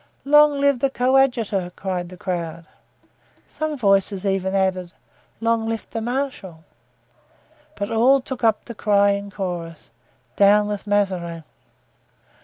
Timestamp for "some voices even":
3.51-4.55